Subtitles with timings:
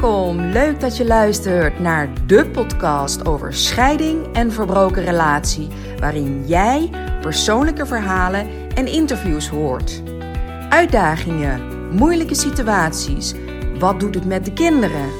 [0.00, 6.90] Welkom, leuk dat je luistert naar de podcast over scheiding en verbroken relatie, waarin jij
[7.20, 10.02] persoonlijke verhalen en interviews hoort.
[10.68, 11.60] Uitdagingen,
[11.96, 13.34] moeilijke situaties,
[13.78, 15.10] wat doet het met de kinderen?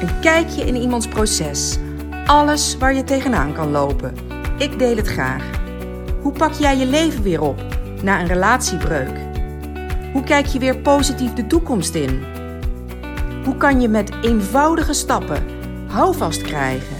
[0.00, 1.78] Een kijkje in iemands proces,
[2.26, 4.14] alles waar je tegenaan kan lopen.
[4.58, 5.50] Ik deel het graag.
[6.20, 7.62] Hoe pak jij je leven weer op
[8.02, 9.18] na een relatiebreuk?
[10.12, 12.40] Hoe kijk je weer positief de toekomst in?
[13.44, 15.42] Hoe kan je met eenvoudige stappen
[15.86, 16.96] houvast krijgen?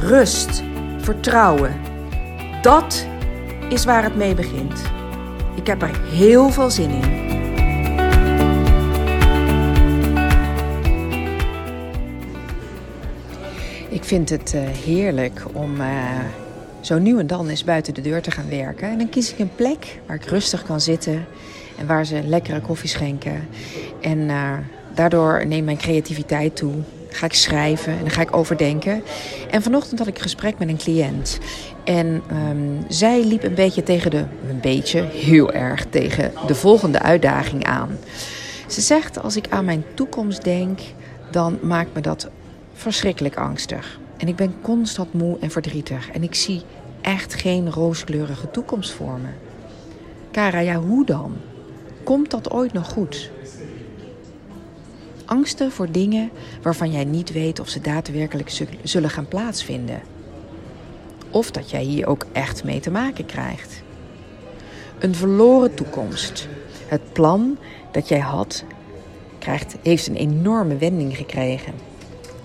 [0.00, 0.62] Rust,
[0.98, 1.80] vertrouwen.
[2.62, 3.06] Dat
[3.68, 4.82] is waar het mee begint.
[5.54, 7.26] Ik heb er heel veel zin in.
[13.88, 16.20] Ik vind het uh, heerlijk om uh,
[16.80, 18.88] zo nu en dan eens buiten de deur te gaan werken.
[18.88, 21.26] En dan kies ik een plek waar ik rustig kan zitten
[21.78, 23.48] en waar ze lekkere koffie schenken.
[24.00, 24.52] En uh,
[24.98, 26.72] Daardoor neemt mijn creativiteit toe.
[27.08, 29.02] Ga ik schrijven en dan ga ik overdenken.
[29.50, 31.38] En vanochtend had ik een gesprek met een cliënt.
[31.84, 37.00] En um, zij liep een beetje tegen de, een beetje, heel erg tegen de volgende
[37.00, 37.98] uitdaging aan.
[38.66, 40.80] Ze zegt: Als ik aan mijn toekomst denk,
[41.30, 42.28] dan maakt me dat
[42.72, 43.98] verschrikkelijk angstig.
[44.16, 46.10] En ik ben constant moe en verdrietig.
[46.10, 46.62] En ik zie
[47.00, 49.28] echt geen rooskleurige toekomst voor me.
[50.30, 51.36] Kara, ja, hoe dan?
[52.02, 53.30] Komt dat ooit nog goed?
[55.28, 56.30] Angsten voor dingen
[56.62, 60.00] waarvan jij niet weet of ze daadwerkelijk zullen gaan plaatsvinden.
[61.30, 63.82] Of dat jij hier ook echt mee te maken krijgt.
[64.98, 66.48] Een verloren toekomst.
[66.86, 67.58] Het plan
[67.92, 68.64] dat jij had,
[69.38, 71.72] krijgt, heeft een enorme wending gekregen.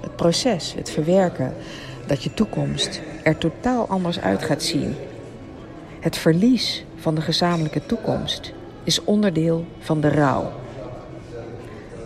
[0.02, 1.54] Het proces, het verwerken,
[2.08, 4.96] dat je toekomst er totaal anders uit gaat zien.
[6.00, 10.52] Het verlies van de gezamenlijke toekomst is onderdeel van de rouw.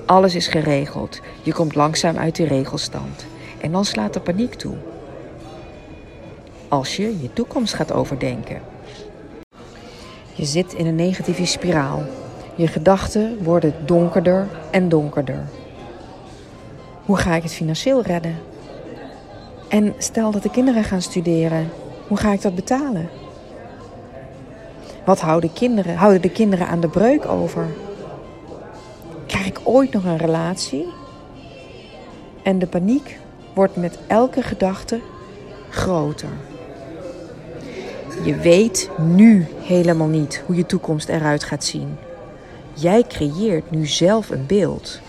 [0.07, 1.19] Alles is geregeld.
[1.41, 3.25] Je komt langzaam uit die regelstand.
[3.61, 4.75] En dan slaat de paniek toe.
[6.67, 8.61] Als je je toekomst gaat overdenken.
[10.33, 12.03] Je zit in een negatieve spiraal.
[12.55, 15.45] Je gedachten worden donkerder en donkerder.
[17.05, 18.35] Hoe ga ik het financieel redden?
[19.67, 21.69] En stel dat de kinderen gaan studeren,
[22.07, 23.09] hoe ga ik dat betalen?
[25.05, 27.67] Wat houden, kinderen, houden de kinderen aan de breuk over?
[29.67, 30.87] Ooit nog een relatie?
[32.43, 33.19] En de paniek
[33.53, 34.99] wordt met elke gedachte
[35.69, 36.29] groter.
[38.23, 41.97] Je weet nu helemaal niet hoe je toekomst eruit gaat zien.
[42.73, 44.99] Jij creëert nu zelf een beeld.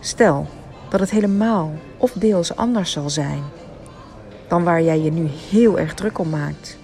[0.00, 0.46] Stel
[0.88, 3.42] dat het helemaal of deels anders zal zijn
[4.48, 6.76] dan waar jij je nu heel erg druk om maakt.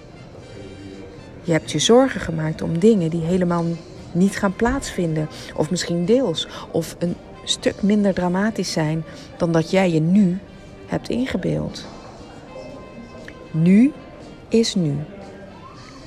[1.41, 3.65] Je hebt je zorgen gemaakt om dingen die helemaal
[4.13, 5.29] niet gaan plaatsvinden.
[5.55, 6.47] Of misschien deels.
[6.71, 9.03] Of een stuk minder dramatisch zijn
[9.37, 10.39] dan dat jij je nu
[10.85, 11.85] hebt ingebeeld.
[13.51, 13.91] Nu
[14.49, 14.95] is nu.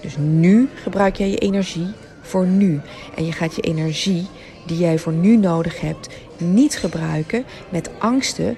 [0.01, 1.89] Dus nu gebruik jij je energie
[2.21, 2.81] voor nu.
[3.17, 4.27] En je gaat je energie
[4.67, 8.57] die jij voor nu nodig hebt niet gebruiken met angsten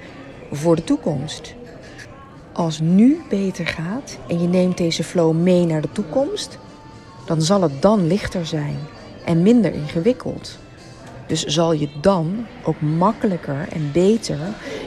[0.53, 1.55] voor de toekomst.
[2.53, 6.59] Als nu beter gaat en je neemt deze flow mee naar de toekomst,
[7.27, 8.79] dan zal het dan lichter zijn
[9.27, 10.59] en minder ingewikkeld.
[11.27, 14.39] Dus zal je dan ook makkelijker en beter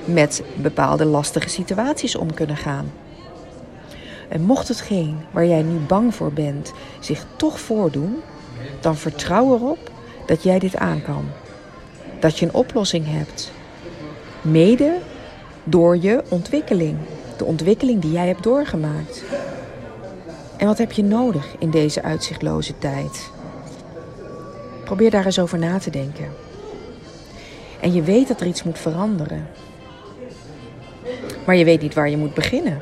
[0.05, 2.91] met bepaalde lastige situaties om kunnen gaan.
[4.29, 8.15] En mocht hetgeen waar jij nu bang voor bent zich toch voordoen,
[8.79, 9.91] dan vertrouw erop
[10.25, 11.25] dat jij dit aan kan.
[12.19, 13.51] Dat je een oplossing hebt.
[14.41, 14.97] Mede
[15.63, 16.97] door je ontwikkeling.
[17.37, 19.23] De ontwikkeling die jij hebt doorgemaakt.
[20.57, 23.31] En wat heb je nodig in deze uitzichtloze tijd?
[24.89, 26.27] Probeer daar eens over na te denken.
[27.79, 29.47] En je weet dat er iets moet veranderen.
[31.45, 32.81] Maar je weet niet waar je moet beginnen.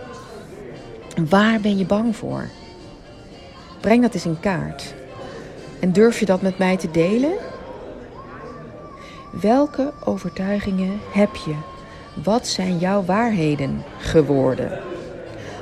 [1.30, 2.50] Waar ben je bang voor?
[3.82, 4.94] Breng dat eens in kaart.
[5.80, 7.34] En durf je dat met mij te delen?
[9.42, 11.56] Welke overtuigingen heb je?
[12.24, 14.80] Wat zijn jouw waarheden geworden?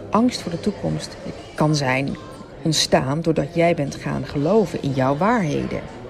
[0.10, 1.18] Angst voor de toekomst
[1.56, 2.16] kan zijn
[2.62, 6.04] ontstaan doordat jij bent gaan geloven in jouw waarheden.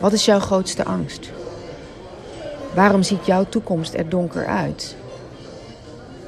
[0.00, 1.30] Wat is jouw grootste angst?
[2.74, 4.96] Waarom ziet jouw toekomst er donker uit?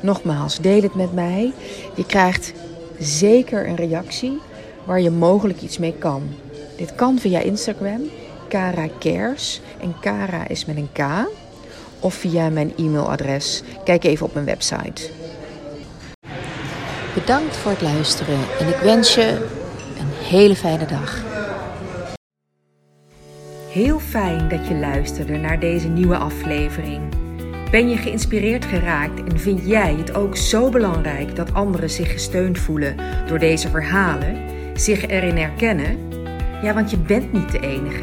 [0.00, 1.52] Nogmaals, deel het met mij.
[1.94, 2.52] Je krijgt
[2.98, 4.40] zeker een reactie
[4.84, 6.22] waar je mogelijk iets mee kan.
[6.76, 8.00] Dit kan via Instagram,
[8.48, 9.60] Kara Cares.
[9.80, 11.28] En Kara is met een K.
[12.00, 13.62] Of via mijn e-mailadres.
[13.84, 15.10] Kijk even op mijn website.
[17.14, 19.48] Bedankt voor het luisteren en ik wens je
[19.98, 21.31] een hele fijne dag.
[23.72, 27.00] Heel fijn dat je luisterde naar deze nieuwe aflevering.
[27.70, 32.58] Ben je geïnspireerd geraakt en vind jij het ook zo belangrijk dat anderen zich gesteund
[32.58, 32.96] voelen
[33.26, 34.36] door deze verhalen,
[34.74, 35.98] zich erin herkennen?
[36.62, 38.02] Ja, want je bent niet de enige.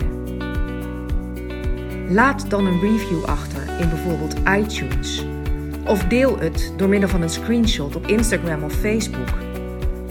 [2.09, 5.25] Laat dan een review achter in bijvoorbeeld iTunes.
[5.85, 9.29] Of deel het door middel van een screenshot op Instagram of Facebook.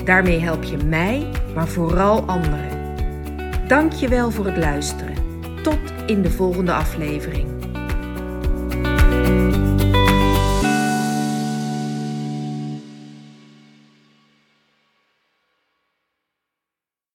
[0.04, 2.96] Daarmee help je mij, maar vooral anderen.
[3.66, 5.17] Dank je wel voor het luisteren.
[5.68, 7.67] Tot in de volgende aflevering.